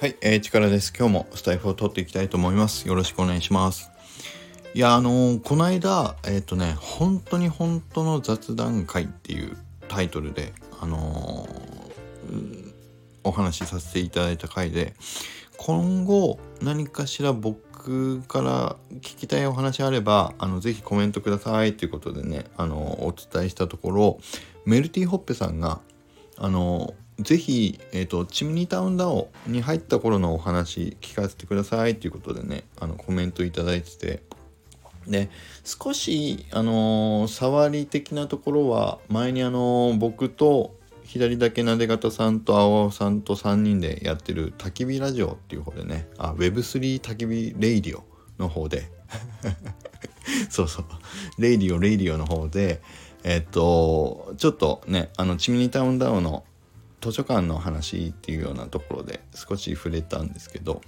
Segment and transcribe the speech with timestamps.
[0.00, 0.94] はい、えー、力です。
[0.98, 2.88] 今日もスタイフを取っていきたいと思います。
[2.88, 3.90] よろしくお願いします。
[4.72, 9.58] いや、あのー、この間、えっ、ー、とね、本当に本当の雑談会っていう
[9.88, 12.72] タイトルで、あのー、
[13.24, 14.94] お話しさせていただいた回で、
[15.58, 24.18] 今後何かしら僕から聞きたいお話あれば、あの、ぜひコメントくださいということでね、あのお伝えしたところ、
[24.64, 25.82] メルティーホッペさんが、
[26.38, 34.22] あのぜひ、えーと、チムニータウン DAO に入った頃のお話聞かせてくださいということでねあのコメント頂いてて。
[35.08, 35.30] で
[35.64, 48.04] 少しあのー、触り的なところは前にあのー、僕と左だけなで肩さんと青青さんと3人でやってる焚き火ラジオっていう方でねあ Web3 焚き火レイディオ
[48.38, 48.90] の方で。
[50.48, 50.84] そうそう。
[51.38, 52.80] radio radio の方で
[53.24, 56.44] えっとちょっとねあのチミニタウンダウンの
[57.00, 60.82] 図書館の話っていうようなところで少し触れたんですけど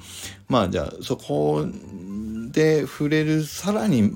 [0.49, 1.67] まあじゃあそこ
[2.51, 4.13] で触れるさらに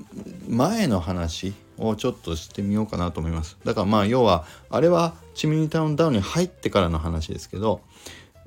[0.47, 7.81] 前の話をちょっとしてみようかなと思いますだからまあ要はあれはチミニータウンダウンに入ってからの話ですけど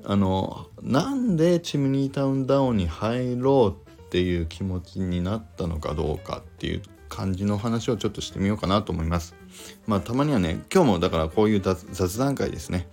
[0.03, 9.35] あのなんでチミニータウンダウンに入ろうっていう気持ちになったのかどうかっていう感じの話をちょっとしてみようかなと思います。
[9.85, 12.87] まあたまにはね今日もだからこういう雑談会ですね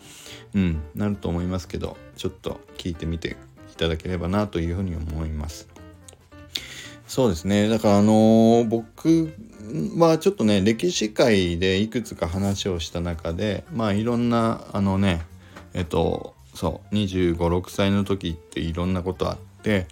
[0.54, 3.36] うんなると思いますけどちょっと聞いてみて
[3.72, 5.68] いただければなというふうに思います。
[7.06, 9.32] そうですねだからあのー、僕
[9.96, 15.22] はちょっとね歴史界でいくつか話をした中でまあいろんなあのね
[15.72, 19.86] えっとそう2 5 6歳の時っていろんなことあって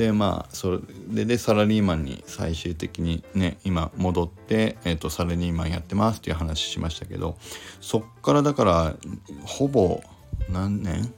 [0.00, 0.80] でまあそ
[1.12, 7.36] れでサラリーマンに最終的にね今戻って、えーと、サラリーマンやってますっていう話しましたけど
[7.82, 8.96] そっからだから
[9.44, 10.00] ほぼ
[10.48, 11.12] 何年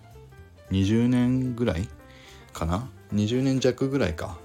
[0.73, 1.89] ?20 年ぐらい
[2.53, 4.37] かな？20年弱ぐらいか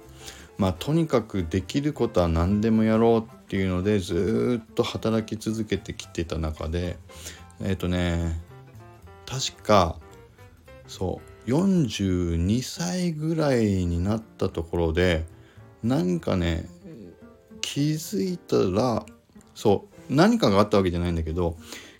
[0.56, 6.96] まあとにかくできることは何でもやろうっていうのでずっと働き続けてきてた中で
[7.60, 8.40] えっ、ー、とね
[9.26, 9.96] 確か
[10.86, 15.24] そう42歳ぐらいになったところで
[15.82, 16.68] 何かね
[17.62, 19.06] 気づいたら
[19.54, 21.56] そう何かがあったわけじゃないんだけど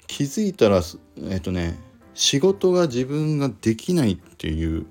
[0.06, 0.82] 気づいたら
[1.30, 1.78] えっとね
[2.12, 4.86] 仕事が自分ができないっていう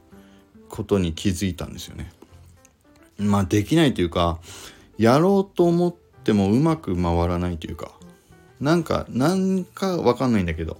[0.69, 2.11] ことに気づいたんですよね。
[3.17, 4.39] まあできないというか
[4.97, 7.91] やろうと思ってもうまく回らないというか
[8.59, 10.77] なんかなんかわかんないんだけど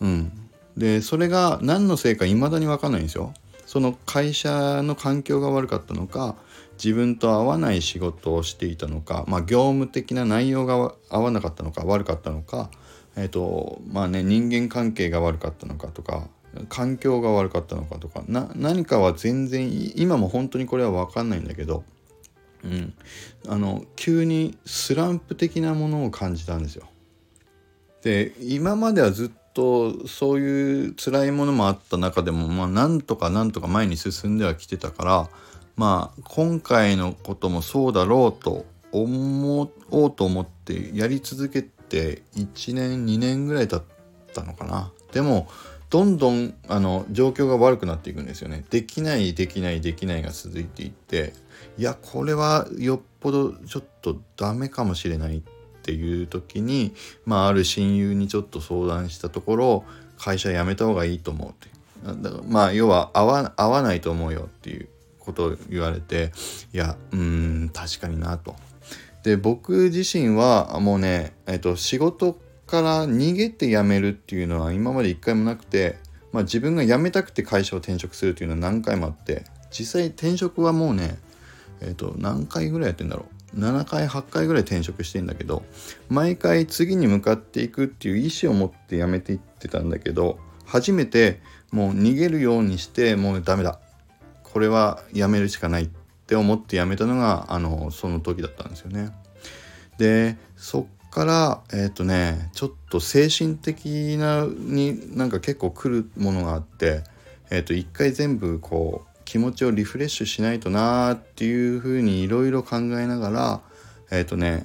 [0.00, 0.47] うん
[0.78, 3.34] でそれが何のせいか未だに分かんないんですよ。
[3.66, 6.36] その会社の環境が悪かったのか
[6.82, 12.70] 自分と合わない仕事をしていたのか、まあ、業務的な内容が合わなかったのか悪かったのか、
[13.14, 16.28] えーとまあね、人間関係が悪かったのかとか
[16.70, 21.84] 環境が悪かったのかとか何かは全然今も本当にこれは分かんないんだけど、
[22.64, 22.94] うん、
[23.48, 26.86] あの急にスランプ的なものを感じたんですよ。
[28.02, 35.28] で今まではずっとそういう辛いものもあった中でもまあなんとかなんとか前に進んではきてたから
[35.74, 43.82] まあ今回のこともそうだろうと思おうと思ってやり続けて1年2年ぐらい経っ
[44.32, 44.92] たのかな。
[45.10, 45.48] でも
[45.90, 48.64] どんどんあの状況が悪くなっていくんですよね。
[48.70, 51.32] できないできないできないが続いていって
[51.76, 55.42] いやこれはよっぽどちょっとダメかもしれないっ
[55.88, 56.92] ていう時に、
[57.24, 59.84] まあ、ある親友にちょっと相談したところ
[60.18, 61.70] 会社辞めた方がいいと思うって
[62.04, 64.88] だからまあ要は合わ合わないと思うよっていう
[65.18, 66.30] ことを言われて
[66.74, 68.54] いやうん確かになと。
[69.22, 75.98] で僕自身はもうね、えっと、仕事から逃げて辞めるっていうのは今まで一回もなくて、
[76.32, 81.18] まあ、自分が辞めたくて会社を転職するっていうのは何回もあって実際転職はもうね
[81.80, 85.62] えっ、と何回ぐらいやってんだろう7回8回ぐらい転職してんだけど
[86.08, 91.40] 毎回次に向かっていくっていう意思を持って辞めていってたんだけど初めて
[91.72, 93.80] もう逃げるようにしてもうダメだ
[94.42, 95.88] これはやめるしかないっ
[96.26, 99.10] て思ってやめたのがあのその時だったんですよね。
[99.98, 107.02] でそっからえっ、ー、とねちょっと精神的なになんか結構来るものがあって
[107.50, 113.60] えっ、ー、と一回全部こう気持ちをリフレッシュしないとなーっていうふうにいろいろ考えながら
[114.10, 114.64] えっ、ー、とね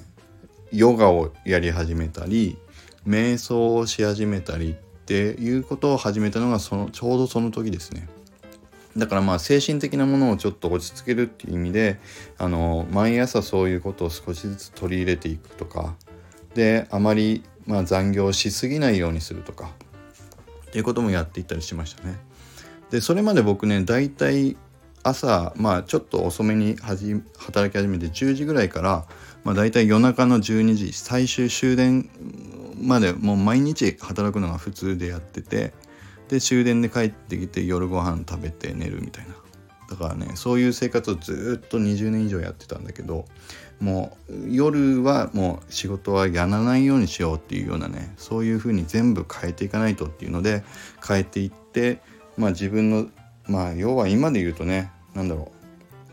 [0.72, 2.56] ヨガをやり始めたり
[3.06, 4.74] 瞑想をし始めたりっ
[5.04, 8.08] ていうことを始めたのがそのちょうどその時ですね。
[8.96, 12.00] だからまあ精神的なものをちょっと落ち着けるっていう意味で
[12.38, 15.94] あの毎朝そういうことを少しずつ取り入れていくとか
[16.54, 19.72] であまりまあ残業しすぎないようにするとか
[20.68, 22.16] っていうこともやっていったりしましたね。
[22.94, 24.56] でそれまで僕ね大体
[25.02, 29.04] 朝まあちょっと遅めに働き始めて10時ぐらいから、
[29.42, 32.08] まあ、大体夜中の12時最終終電
[32.80, 35.74] までもう毎日働くのが普通でやってて
[36.28, 39.34] で終電で帰ってきて夜ご飯食べて寝るみたいな。
[39.90, 43.26] だからねそういう生活をずっと20年以上やってたんだけど
[43.80, 50.62] もう夜はもう仕事はやらないようにしようっていうようなねそういうふうに全部変えていかないとっていうので
[51.06, 52.00] 変えていって
[52.36, 53.06] まあ自分の
[53.46, 55.50] まあ要は今で言うとね何だろ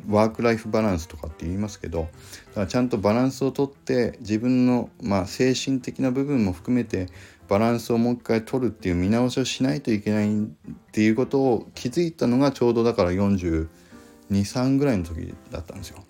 [0.08, 7.08] うワークライフバランスとかって言いますけどだからちゃんとバランスをとって自分の、まあ、精神的な部分も含めて
[7.48, 10.48] バランスをもう一回取るっていう見直しをしないといけないっ
[10.92, 16.04] ていうことを気づいたのがちょうどだから423ぐらいの時だったんですよ。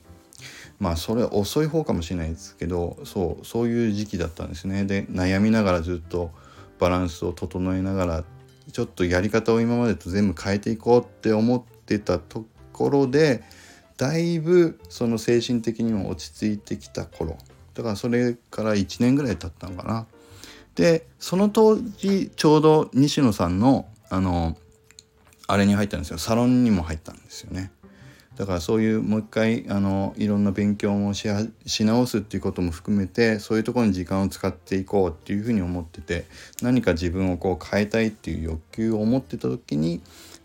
[0.80, 4.86] まあそれ遅い方かもしれないですけどそうそういう時期だったんですね。
[4.86, 6.32] で悩みながらずっと
[6.80, 8.24] バランスを整えながら
[8.72, 13.44] ちょっとやり方を今までと全部変えていこうって思ってたところで
[13.98, 17.38] だいぶその精神的にも落ち着いてきた頃
[17.74, 20.08] だからそれから1年ぐらい経ったのかな。
[20.76, 24.58] でその当時ちょうど西野さんのあの
[25.48, 27.72] あれに入ったんですよサロンにも入ったんですよね。
[28.42, 31.30] だからそういうもう一回あのいろんな勉強もし
[31.68, 36.26] し直すっていうことも含めてそういうところに時間を使っていこうっていうふうに思ってて
[36.64, 40.02] 何か自分をこう変えたいっていう欲求を持ってた時に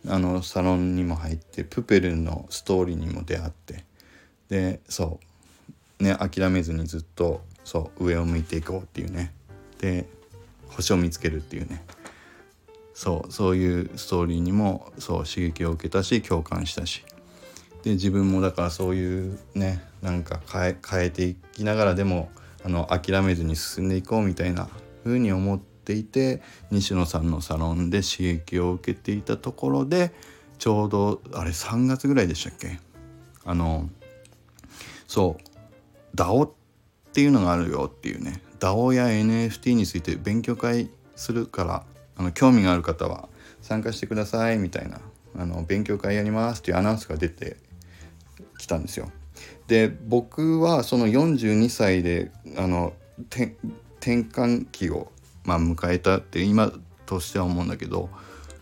[0.07, 3.87] あのサロンにも入ってプペルのストーリーにも出会って
[4.51, 5.19] でそ
[5.99, 9.33] うね諦めずにずっとそう上を向いていこうっていうね。
[9.81, 10.05] で
[10.69, 11.83] 星を見つけるっていうね。
[12.93, 17.03] そうそういうストーリーにもそう刺激を受けたし共感したし。
[17.87, 22.33] で自分もだからそういうねなんか変え変えていきながらでも
[22.65, 24.69] あの諦めずに進んでいこうみたいな
[25.05, 26.43] 風に思っていて
[26.73, 30.13] 西野さんのサロンで刺激を受けていたところで
[30.59, 32.81] ちょうどあれ3月ぐらいでしたっけ？
[33.45, 33.89] あの
[35.07, 36.51] そう DAO っ
[37.13, 41.85] ていうのがあるよっていうね DAO や NFT について勉強会するから
[42.17, 43.29] あの興味がある方は
[43.63, 44.99] 参加してくださいみたいな
[45.39, 47.65] あの勉強会やりますっていうアナウンスが出て
[48.59, 49.11] きたんですよ。
[49.67, 52.93] で僕はその42歳であの
[53.31, 53.57] 転
[54.01, 55.11] 換期を、
[55.45, 56.73] まあ、迎えたって今
[57.07, 58.09] としては思うんだけど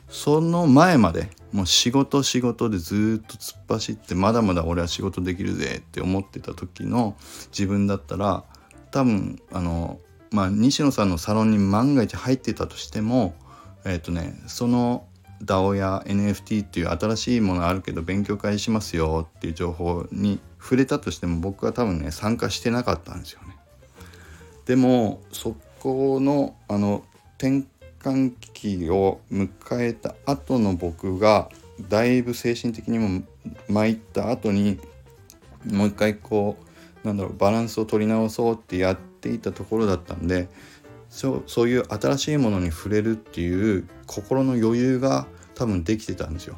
[0.08, 7.16] その前までもう仕事仕事でずっと突っ走ってまだまだ俺は仕事できるぜって思ってた時の
[7.48, 8.44] 自分だったら
[8.90, 9.98] 多分あの
[10.30, 13.34] まあ西野さんのサロンに万が一入ってたとしても
[13.84, 15.04] えっ、ー、とねその
[15.44, 23.56] DAO や NFT っていう新しいものあるけど勉強会しますよっていう情報に触れたとしても僕は多分ね参加してなかったんですよね。
[24.66, 27.04] でもそこのあの
[27.38, 27.64] 転
[28.00, 29.48] 換期を迎
[29.80, 31.50] えた後の僕が
[31.88, 33.22] だいぶ精神的にも
[33.68, 34.78] 参った後に
[35.66, 36.56] もう一回こ
[37.02, 40.48] うなんだろうバランスを取り直そうってやっていたところだったんで
[41.10, 46.56] そうそういう新しいものに触れるっていう心の余裕が多分できてたんですよ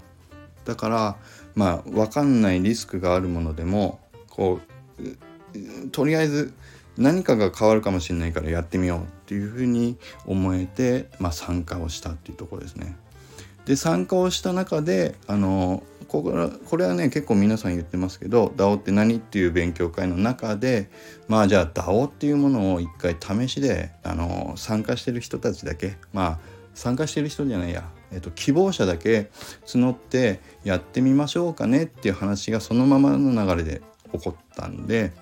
[0.64, 1.16] だから
[1.54, 4.60] まあ分かんないリスクがあるものでもこ
[4.98, 6.52] うとりあえず
[6.98, 12.97] 何かが変わるかもしれないからやってみようっていうふうに思えて、まあ、参加をしたっていうところですね。
[13.66, 20.88] で参加をした中であのこれこれはね結構皆さん言ってますけど DAO って何っていう勉強会の中で
[21.26, 26.38] まあじゃあ DAO っていうものを一回試しであの参加してる人たちだけまあ
[26.75, 29.30] 参加してる人じゃないや、えっと、希望者だけ
[29.66, 33.82] 募ってやってみましょうかねっていう話がそのままの流れで
[34.12, 35.12] 起こったんで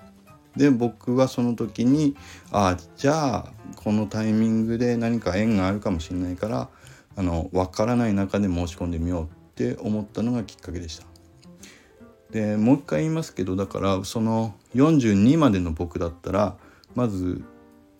[0.55, 2.15] で僕はその時に
[2.51, 6.69] あじゃあこのタイミングで何か縁があるかもしれないから
[7.17, 11.05] あの分からない中で申し込んでみようって思ったのがきっかけでした。
[12.31, 16.57] でもう一回言いますけどだからその42までの僕だったら
[16.93, 17.43] まず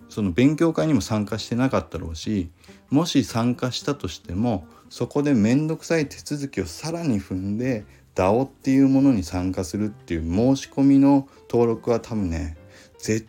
[0.09, 2.49] その勉強会にも参加してなかったろうし
[2.89, 7.85] もし参加したとしてもそこで面倒くさい手続きをさらに踏んで
[8.15, 12.57] DAO っていうものに参加するっていう申し込みの登録は多分ね
[12.97, 13.27] 絶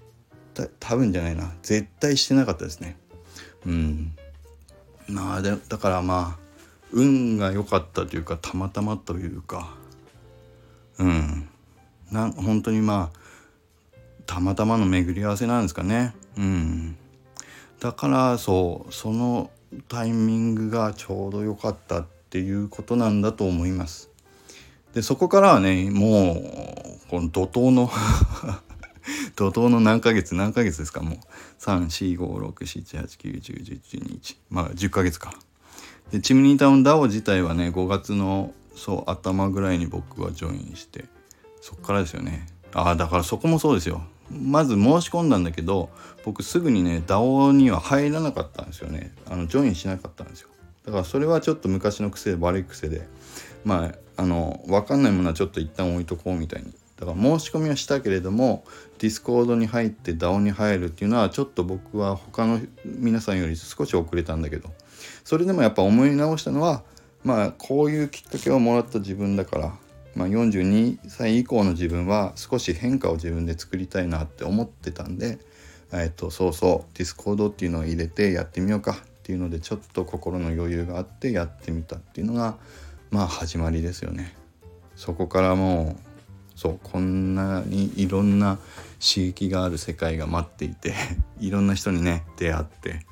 [0.54, 2.96] 対多分じゃないな絶対してなかったですね。
[3.66, 4.12] うん。
[5.08, 6.46] まあでだからまあ
[6.92, 9.74] 運が良かったというかたまたまというか。
[10.98, 11.48] うん。
[12.10, 13.18] な本当にまあ
[14.26, 16.14] たまたまの巡り合わせなんですかね。
[16.36, 16.96] うん。
[17.80, 19.50] だからそうその
[19.88, 24.10] タイミングがちょうど良かったっていうことなんだと思います。
[24.94, 26.36] でそこからはねもう
[27.10, 27.90] この怒涛の
[29.36, 31.02] 怒涛の何ヶ月何ヶ月ですか？
[31.02, 31.18] もう。
[31.60, 35.34] 3456789101112まあ10ヶ月か。
[36.10, 41.06] でチムニータウン DAO 自体はね5月のそう頭ぐらいに僕はジョインして
[41.60, 42.46] そっからですよね。
[42.72, 44.02] ああだからそこもそうですよ。
[44.30, 45.90] まず申し込んだんだけど
[46.24, 49.12] 僕すぐにね DAO には入らなかったんですよね。
[49.30, 50.48] あのジョインしなかったんですよ。
[50.84, 53.08] だからそれはちょっと昔の癖悪い癖で。
[53.64, 56.72] まああの分かんないものはちょっと一旦置いとこうみたいに。
[56.96, 58.64] だから申し込みはしたけれども
[58.98, 64.70] ディスコードに入って DAO に入るっていうのはちょっと僕は他の皆さんより少し遅れたんだけど。
[65.24, 66.82] それでもやっぱ思い直したのは
[67.22, 69.72] まあこういうきっかけをもらった自分だから。
[70.16, 75.38] まあ、42歳以降の自分は少し変化を自分で作りたいなって思ってたんで、
[75.92, 82.56] えっと、そうそうディスコードっていうのを入れてやってみようかっていうのでちょっと心の余裕があってやってみたっていうのが
[83.10, 84.34] まあ始まりですよね。
[84.96, 88.58] そこからもうそうこんなにいろんな
[88.98, 90.94] 刺激がある世界が待っていて
[91.38, 93.04] いろんな人にね出会って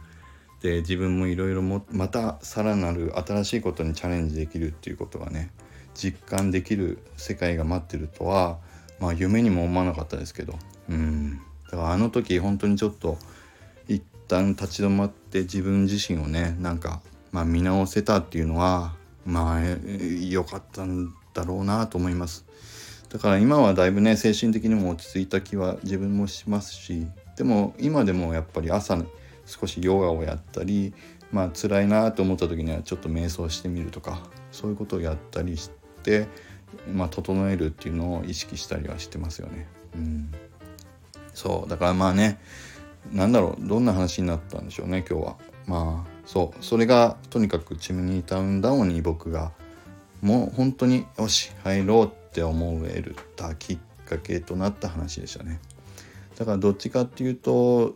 [0.63, 5.51] で自分もいろいろまたさらなる新しいことにチャレンジできるっていうことがね
[5.95, 8.59] 実感できる世界が待ってるとは
[8.99, 10.55] まあ夢にも思わなかったですけど。
[10.89, 11.41] うん。
[11.71, 13.19] だからあの時本当にちょっと
[13.89, 17.01] 一旦立ち止まって自分自身をねなんか、
[17.33, 19.61] まあ、見直せたっていうのはまあ
[20.29, 22.45] 良かったんだろうなと思います。
[23.09, 28.99] だから今はだいぶね精神的にも落ち着いた気は自分もしますしでも今でもやっぱり朝
[29.47, 30.93] 少しヨガをやったり
[31.31, 34.21] まあ辛いなと思った時にはちょっと瞑想してみるとか
[34.51, 35.84] そういうことをやったりして、
[36.93, 39.67] まあ、整えるっていうのを意識したりはしてますよね。
[39.95, 40.31] うん、
[41.33, 42.41] そうだからまあね
[43.13, 45.37] なんだろうどんな話になったんでしょうね今日は。
[45.67, 49.53] まあそうそれがとにかくチムニータウンダウンに僕が
[50.21, 53.05] もう本当によし入ろうって思え
[53.37, 55.61] たきっかけとなった話でしたね。
[56.37, 57.95] だからどっちかっていうと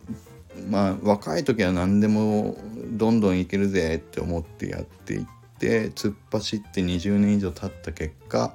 [0.69, 2.57] まあ若い時は何でも
[2.91, 5.25] どんどんいけるぜって思ってやっていっ
[5.59, 8.53] て突っ走って20年以上経った結果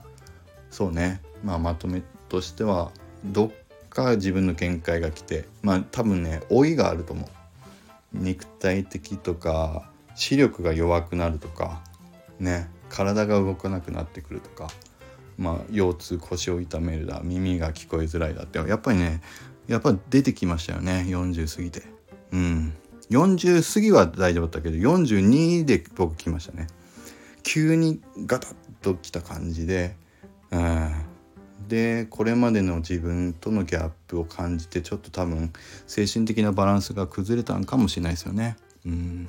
[0.70, 1.20] そうね。
[1.44, 2.90] まあまとめとしては
[3.24, 3.50] どっ
[3.90, 7.28] か自分の限界が来てまあ多分ね老いがあると思う。
[8.12, 11.82] 肉体的とか視力が弱くなるとか
[12.40, 12.68] ね。
[12.88, 14.68] 体が動かなくなってくるとか
[15.36, 19.20] まあ腰痛腰を痛めるだ耳が聞こえづらいだってやっぱりね
[19.66, 21.82] やっぱ出てきましたよね40過ぎて。
[22.32, 22.74] うん。
[23.10, 26.66] 40過ぎは大丈夫だったけど42で僕来ましたね。
[27.44, 29.94] 急にガタッときた感じで、
[30.50, 30.92] うん、
[31.68, 35.52] でこれまでの自分とのギャップを感じてちょっと多分
[35.86, 38.56] 精神的なバランスが崩れたんかもしれないですよね。
[38.84, 39.28] うん、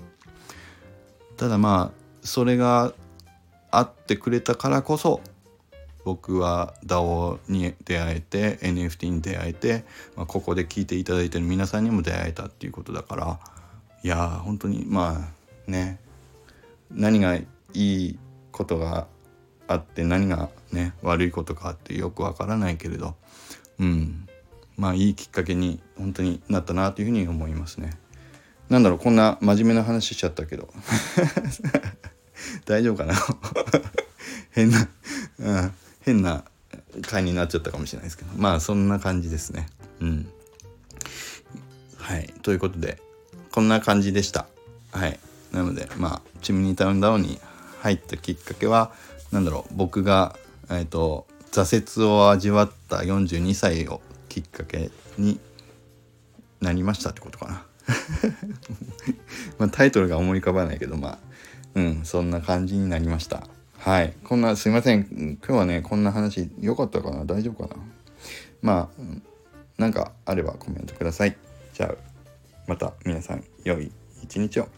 [1.38, 2.94] ただまあそれが
[3.70, 5.22] あってくれたからこそ
[6.04, 13.40] 僕は DAO に出会えて NFT に出会えて、まあ、ここで聞いていただいてる皆さんにも出会えたっていうことだから。
[14.04, 15.32] いやー本当にま
[15.68, 16.00] あね。
[16.92, 17.38] 何が
[17.76, 18.20] いい
[18.52, 19.08] ことが
[19.68, 23.16] あって何がね悪いことかってよくわからないけれど
[23.80, 24.28] うん
[24.78, 27.92] まあいいきっかけに本当になったなというふうに思いますね。
[28.70, 30.74] なんだろうこんな真面目な話しちゃったけど
[32.66, 33.14] 大丈夫かな？
[34.52, 34.88] 変な、
[35.40, 36.44] うん、変な
[37.04, 39.68] 回になっちゃったかもしれないですけどまあそんな感じですね。
[40.02, 40.28] うん。
[41.98, 43.02] はいということで
[43.52, 44.48] こんな感じでした。
[44.92, 45.20] はい
[45.52, 47.40] なのでまあチムニタウンダウンに
[47.86, 48.92] 入ったきっかけは
[49.32, 50.36] 何だろう僕が、
[50.72, 54.90] えーと、挫折を味わった42歳をきっかけ
[55.20, 55.40] に
[56.62, 57.66] なりましたってことかな。
[59.60, 61.20] まあタイトルが思い浮かばないけどまあ
[61.76, 63.48] うんそんな感じになりました。
[63.78, 64.16] はい。
[64.24, 65.38] こんな、すいません。
[65.46, 67.24] 今日はね、こんな話、良かったかな？
[67.24, 67.84] 大丈夫かな？
[68.64, 69.02] まあ、
[69.78, 71.38] なんかあればコメントください。
[71.72, 71.96] じゃあ、
[72.66, 73.92] また皆さん、良い
[74.24, 74.70] 一日を。